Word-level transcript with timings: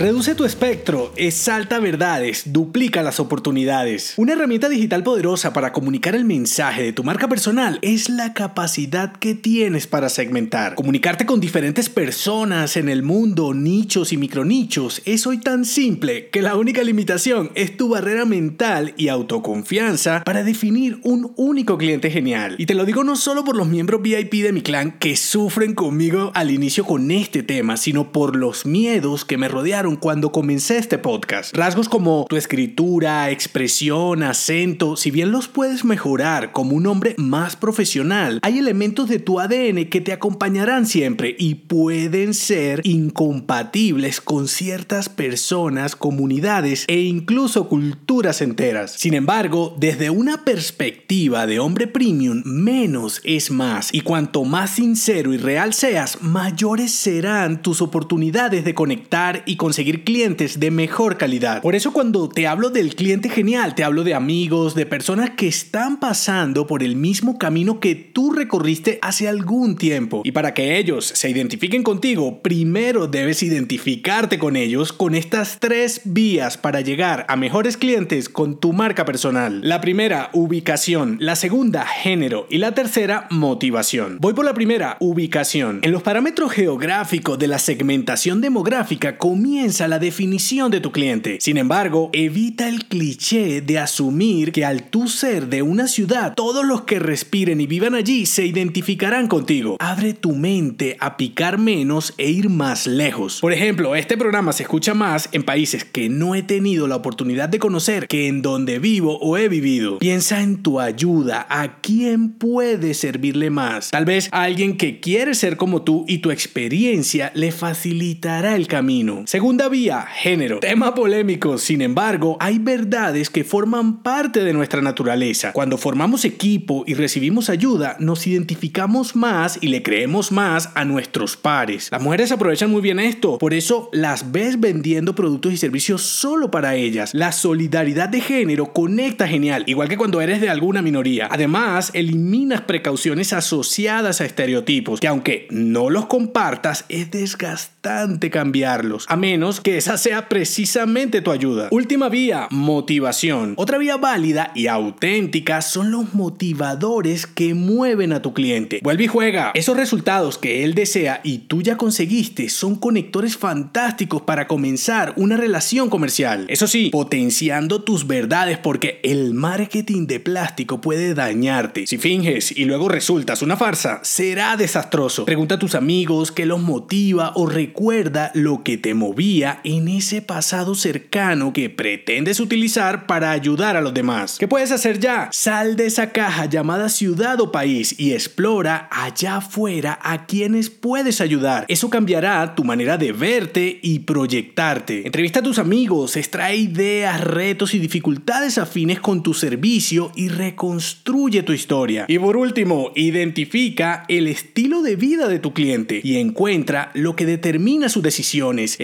Reduce 0.00 0.34
tu 0.34 0.46
espectro, 0.46 1.12
exalta 1.16 1.78
verdades, 1.78 2.54
duplica 2.54 3.02
las 3.02 3.20
oportunidades. 3.20 4.14
Una 4.16 4.32
herramienta 4.32 4.70
digital 4.70 5.02
poderosa 5.02 5.52
para 5.52 5.74
comunicar 5.74 6.14
el 6.14 6.24
mensaje 6.24 6.82
de 6.82 6.94
tu 6.94 7.04
marca 7.04 7.28
personal 7.28 7.78
es 7.82 8.08
la 8.08 8.32
capacidad 8.32 9.12
que 9.12 9.34
tienes 9.34 9.86
para 9.86 10.08
segmentar. 10.08 10.74
Comunicarte 10.74 11.26
con 11.26 11.38
diferentes 11.38 11.90
personas 11.90 12.78
en 12.78 12.88
el 12.88 13.02
mundo, 13.02 13.52
nichos 13.52 14.14
y 14.14 14.16
micronichos, 14.16 15.02
es 15.04 15.26
hoy 15.26 15.36
tan 15.36 15.66
simple 15.66 16.30
que 16.30 16.40
la 16.40 16.56
única 16.56 16.82
limitación 16.82 17.50
es 17.54 17.76
tu 17.76 17.90
barrera 17.90 18.24
mental 18.24 18.94
y 18.96 19.08
autoconfianza 19.08 20.24
para 20.24 20.44
definir 20.44 20.98
un 21.02 21.34
único 21.36 21.76
cliente 21.76 22.10
genial. 22.10 22.54
Y 22.56 22.64
te 22.64 22.74
lo 22.74 22.86
digo 22.86 23.04
no 23.04 23.16
solo 23.16 23.44
por 23.44 23.54
los 23.54 23.68
miembros 23.68 24.00
VIP 24.00 24.44
de 24.44 24.52
mi 24.52 24.62
clan 24.62 24.98
que 24.98 25.14
sufren 25.14 25.74
conmigo 25.74 26.32
al 26.32 26.50
inicio 26.50 26.86
con 26.86 27.10
este 27.10 27.42
tema, 27.42 27.76
sino 27.76 28.12
por 28.12 28.34
los 28.34 28.64
miedos 28.64 29.26
que 29.26 29.36
me 29.36 29.48
rodearon 29.48 29.89
cuando 29.96 30.32
comencé 30.32 30.78
este 30.78 30.98
podcast. 30.98 31.56
Rasgos 31.56 31.88
como 31.88 32.26
tu 32.28 32.36
escritura, 32.36 33.30
expresión, 33.30 34.22
acento, 34.22 34.96
si 34.96 35.10
bien 35.10 35.30
los 35.32 35.48
puedes 35.48 35.84
mejorar 35.84 36.52
como 36.52 36.76
un 36.76 36.86
hombre 36.86 37.14
más 37.18 37.56
profesional, 37.56 38.38
hay 38.42 38.58
elementos 38.58 39.08
de 39.08 39.18
tu 39.18 39.40
ADN 39.40 39.88
que 39.88 40.00
te 40.00 40.12
acompañarán 40.12 40.86
siempre 40.86 41.34
y 41.38 41.54
pueden 41.54 42.34
ser 42.34 42.80
incompatibles 42.84 44.20
con 44.20 44.48
ciertas 44.48 45.08
personas, 45.08 45.96
comunidades 45.96 46.84
e 46.88 47.00
incluso 47.00 47.68
culturas 47.68 48.42
enteras. 48.42 48.92
Sin 48.92 49.14
embargo, 49.14 49.76
desde 49.78 50.10
una 50.10 50.44
perspectiva 50.44 51.46
de 51.46 51.58
hombre 51.58 51.86
premium, 51.86 52.42
menos 52.44 53.20
es 53.24 53.50
más 53.50 53.92
y 53.92 54.02
cuanto 54.02 54.44
más 54.44 54.70
sincero 54.70 55.32
y 55.32 55.38
real 55.38 55.74
seas, 55.74 56.22
mayores 56.22 56.92
serán 56.92 57.62
tus 57.62 57.82
oportunidades 57.82 58.64
de 58.64 58.74
conectar 58.74 59.42
y 59.46 59.56
conseguir 59.56 59.79
conseguir 59.80 60.04
clientes 60.04 60.60
de 60.60 60.70
mejor 60.70 61.16
calidad. 61.16 61.62
Por 61.62 61.74
eso 61.74 61.94
cuando 61.94 62.28
te 62.28 62.46
hablo 62.46 62.68
del 62.68 62.94
cliente 62.94 63.30
genial, 63.30 63.74
te 63.74 63.82
hablo 63.82 64.04
de 64.04 64.12
amigos, 64.12 64.74
de 64.74 64.84
personas 64.84 65.30
que 65.30 65.48
están 65.48 65.98
pasando 65.98 66.66
por 66.66 66.82
el 66.82 66.96
mismo 66.96 67.38
camino 67.38 67.80
que 67.80 67.94
tú 67.94 68.30
recorriste 68.30 68.98
hace 69.00 69.26
algún 69.26 69.76
tiempo. 69.76 70.20
Y 70.22 70.32
para 70.32 70.52
que 70.52 70.76
ellos 70.76 71.06
se 71.06 71.30
identifiquen 71.30 71.82
contigo, 71.82 72.42
primero 72.42 73.06
debes 73.06 73.42
identificarte 73.42 74.38
con 74.38 74.54
ellos 74.54 74.92
con 74.92 75.14
estas 75.14 75.56
tres 75.58 76.02
vías 76.04 76.58
para 76.58 76.82
llegar 76.82 77.24
a 77.28 77.36
mejores 77.36 77.78
clientes 77.78 78.28
con 78.28 78.60
tu 78.60 78.74
marca 78.74 79.06
personal. 79.06 79.62
La 79.66 79.80
primera, 79.80 80.28
ubicación. 80.34 81.16
La 81.20 81.36
segunda, 81.36 81.86
género. 81.86 82.46
Y 82.50 82.58
la 82.58 82.74
tercera, 82.74 83.28
motivación. 83.30 84.18
Voy 84.20 84.34
por 84.34 84.44
la 84.44 84.52
primera, 84.52 84.98
ubicación. 85.00 85.78
En 85.80 85.92
los 85.92 86.02
parámetros 86.02 86.52
geográficos 86.52 87.38
de 87.38 87.48
la 87.48 87.58
segmentación 87.58 88.42
demográfica 88.42 89.16
comienza 89.16 89.59
la 89.60 89.98
definición 89.98 90.70
de 90.70 90.80
tu 90.80 90.90
cliente. 90.90 91.36
Sin 91.38 91.58
embargo, 91.58 92.08
evita 92.14 92.66
el 92.66 92.86
cliché 92.86 93.60
de 93.60 93.78
asumir 93.78 94.52
que 94.52 94.64
al 94.64 94.84
tú 94.84 95.06
ser 95.06 95.48
de 95.48 95.60
una 95.60 95.86
ciudad, 95.86 96.34
todos 96.34 96.64
los 96.64 96.82
que 96.82 96.98
respiren 96.98 97.60
y 97.60 97.66
vivan 97.66 97.94
allí 97.94 98.24
se 98.24 98.46
identificarán 98.46 99.28
contigo. 99.28 99.76
Abre 99.78 100.14
tu 100.14 100.32
mente 100.32 100.96
a 100.98 101.18
picar 101.18 101.58
menos 101.58 102.14
e 102.16 102.30
ir 102.30 102.48
más 102.48 102.86
lejos. 102.86 103.40
Por 103.40 103.52
ejemplo, 103.52 103.94
este 103.94 104.16
programa 104.16 104.54
se 104.54 104.62
escucha 104.62 104.94
más 104.94 105.28
en 105.32 105.42
países 105.42 105.84
que 105.84 106.08
no 106.08 106.34
he 106.34 106.42
tenido 106.42 106.88
la 106.88 106.96
oportunidad 106.96 107.50
de 107.50 107.58
conocer 107.58 108.08
que 108.08 108.28
en 108.28 108.40
donde 108.40 108.78
vivo 108.78 109.18
o 109.18 109.36
he 109.36 109.48
vivido. 109.48 109.98
Piensa 109.98 110.40
en 110.40 110.62
tu 110.62 110.80
ayuda, 110.80 111.46
a 111.50 111.80
quién 111.82 112.30
puede 112.32 112.94
servirle 112.94 113.50
más. 113.50 113.90
Tal 113.90 114.06
vez 114.06 114.30
a 114.32 114.44
alguien 114.44 114.78
que 114.78 115.00
quiere 115.00 115.34
ser 115.34 115.58
como 115.58 115.82
tú 115.82 116.06
y 116.08 116.18
tu 116.18 116.30
experiencia 116.30 117.30
le 117.34 117.52
facilitará 117.52 118.56
el 118.56 118.66
camino. 118.66 119.24
Segunda 119.50 119.68
vía, 119.68 120.02
género. 120.02 120.60
Tema 120.60 120.94
polémico, 120.94 121.58
sin 121.58 121.82
embargo, 121.82 122.36
hay 122.38 122.60
verdades 122.60 123.30
que 123.30 123.42
forman 123.42 124.00
parte 124.00 124.44
de 124.44 124.52
nuestra 124.52 124.80
naturaleza. 124.80 125.50
Cuando 125.50 125.76
formamos 125.76 126.24
equipo 126.24 126.84
y 126.86 126.94
recibimos 126.94 127.50
ayuda, 127.50 127.96
nos 127.98 128.28
identificamos 128.28 129.16
más 129.16 129.58
y 129.60 129.66
le 129.66 129.82
creemos 129.82 130.30
más 130.30 130.70
a 130.76 130.84
nuestros 130.84 131.36
pares. 131.36 131.88
Las 131.90 132.00
mujeres 132.00 132.30
aprovechan 132.30 132.70
muy 132.70 132.80
bien 132.80 133.00
esto, 133.00 133.38
por 133.38 133.52
eso 133.52 133.90
las 133.92 134.30
ves 134.30 134.60
vendiendo 134.60 135.16
productos 135.16 135.52
y 135.52 135.56
servicios 135.56 136.02
solo 136.02 136.52
para 136.52 136.76
ellas. 136.76 137.12
La 137.12 137.32
solidaridad 137.32 138.08
de 138.08 138.20
género 138.20 138.72
conecta 138.72 139.26
genial, 139.26 139.64
igual 139.66 139.88
que 139.88 139.96
cuando 139.96 140.20
eres 140.20 140.40
de 140.40 140.48
alguna 140.48 140.80
minoría. 140.80 141.26
Además, 141.28 141.90
eliminas 141.92 142.60
precauciones 142.60 143.32
asociadas 143.32 144.20
a 144.20 144.26
estereotipos, 144.26 145.00
que 145.00 145.08
aunque 145.08 145.48
no 145.50 145.90
los 145.90 146.06
compartas, 146.06 146.84
es 146.88 147.10
desgastante 147.10 148.30
cambiarlos, 148.30 149.06
a 149.08 149.16
que 149.62 149.78
esa 149.78 149.96
sea 149.96 150.28
precisamente 150.28 151.22
tu 151.22 151.30
ayuda. 151.30 151.68
Última 151.70 152.10
vía, 152.10 152.46
motivación. 152.50 153.54
Otra 153.56 153.78
vía 153.78 153.96
válida 153.96 154.52
y 154.54 154.66
auténtica 154.66 155.62
son 155.62 155.90
los 155.90 156.12
motivadores 156.12 157.26
que 157.26 157.54
mueven 157.54 158.12
a 158.12 158.20
tu 158.20 158.34
cliente. 158.34 158.80
Vuelve 158.82 159.04
y 159.04 159.06
juega. 159.06 159.50
Esos 159.54 159.78
resultados 159.78 160.36
que 160.36 160.62
él 160.62 160.74
desea 160.74 161.22
y 161.24 161.38
tú 161.38 161.62
ya 161.62 161.78
conseguiste 161.78 162.50
son 162.50 162.76
conectores 162.76 163.38
fantásticos 163.38 164.22
para 164.22 164.46
comenzar 164.46 165.14
una 165.16 165.38
relación 165.38 165.88
comercial. 165.88 166.44
Eso 166.48 166.66
sí, 166.66 166.90
potenciando 166.90 167.82
tus 167.82 168.06
verdades 168.06 168.58
porque 168.58 169.00
el 169.02 169.32
marketing 169.32 170.06
de 170.06 170.20
plástico 170.20 170.82
puede 170.82 171.14
dañarte. 171.14 171.86
Si 171.86 171.96
finges 171.96 172.52
y 172.54 172.66
luego 172.66 172.90
resultas 172.90 173.40
una 173.40 173.56
farsa, 173.56 174.00
será 174.02 174.58
desastroso. 174.58 175.24
Pregunta 175.24 175.54
a 175.54 175.58
tus 175.58 175.74
amigos 175.74 176.30
qué 176.30 176.44
los 176.44 176.60
motiva 176.60 177.32
o 177.36 177.46
recuerda 177.46 178.30
lo 178.34 178.62
que 178.62 178.76
te 178.76 178.92
movía 178.92 179.29
en 179.30 179.86
ese 179.86 180.22
pasado 180.22 180.74
cercano 180.74 181.52
que 181.52 181.70
pretendes 181.70 182.40
utilizar 182.40 183.06
para 183.06 183.30
ayudar 183.30 183.76
a 183.76 183.80
los 183.80 183.94
demás. 183.94 184.38
¿Qué 184.40 184.48
puedes 184.48 184.72
hacer 184.72 184.98
ya? 184.98 185.28
Sal 185.30 185.76
de 185.76 185.86
esa 185.86 186.10
caja 186.10 186.46
llamada 186.46 186.88
ciudad 186.88 187.40
o 187.40 187.52
país 187.52 187.94
y 187.96 188.12
explora 188.12 188.88
allá 188.90 189.36
afuera 189.36 190.00
a 190.02 190.26
quienes 190.26 190.68
puedes 190.68 191.20
ayudar. 191.20 191.64
Eso 191.68 191.90
cambiará 191.90 192.56
tu 192.56 192.64
manera 192.64 192.98
de 192.98 193.12
verte 193.12 193.78
y 193.80 194.00
proyectarte. 194.00 195.06
Entrevista 195.06 195.38
a 195.38 195.44
tus 195.44 195.60
amigos, 195.60 196.16
extrae 196.16 196.56
ideas, 196.56 197.20
retos 197.20 197.74
y 197.74 197.78
dificultades 197.78 198.58
afines 198.58 198.98
con 198.98 199.22
tu 199.22 199.32
servicio 199.32 200.10
y 200.16 200.28
reconstruye 200.28 201.44
tu 201.44 201.52
historia. 201.52 202.04
Y 202.08 202.18
por 202.18 202.36
último, 202.36 202.90
identifica 202.96 204.04
el 204.08 204.26
estilo 204.26 204.82
de 204.82 204.96
vida 204.96 205.28
de 205.28 205.38
tu 205.38 205.52
cliente 205.52 206.00
y 206.02 206.16
encuentra 206.16 206.90
lo 206.94 207.14
que 207.14 207.26
determina 207.26 207.88
sus 207.88 208.02
decisiones, 208.02 208.74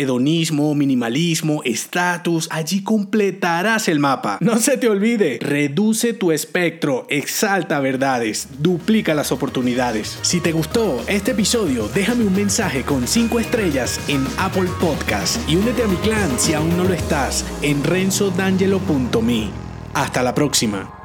minimalismo, 0.74 1.62
estatus, 1.64 2.48
allí 2.50 2.82
completarás 2.82 3.88
el 3.88 3.98
mapa. 3.98 4.38
No 4.40 4.58
se 4.58 4.76
te 4.76 4.88
olvide, 4.88 5.38
reduce 5.40 6.12
tu 6.12 6.32
espectro, 6.32 7.06
exalta 7.08 7.80
verdades, 7.80 8.48
duplica 8.58 9.14
las 9.14 9.32
oportunidades. 9.32 10.18
Si 10.22 10.40
te 10.40 10.52
gustó 10.52 11.02
este 11.08 11.32
episodio, 11.32 11.88
déjame 11.94 12.24
un 12.24 12.34
mensaje 12.34 12.82
con 12.82 13.06
5 13.06 13.40
estrellas 13.40 14.00
en 14.08 14.24
Apple 14.38 14.68
Podcast 14.80 15.38
y 15.48 15.56
únete 15.56 15.82
a 15.82 15.88
mi 15.88 15.96
clan 15.96 16.38
si 16.38 16.54
aún 16.54 16.76
no 16.76 16.84
lo 16.84 16.94
estás 16.94 17.44
en 17.62 17.82
renzodangelo.me. 17.82 19.50
Hasta 19.94 20.22
la 20.22 20.34
próxima. 20.34 20.95